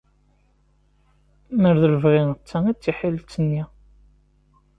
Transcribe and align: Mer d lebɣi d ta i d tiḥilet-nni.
Mer 1.61 1.75
d 1.81 1.83
lebɣi 1.93 2.21
d 2.31 2.39
ta 2.49 2.57
i 2.71 2.73
d 2.75 2.77
tiḥilet-nni. 2.77 3.63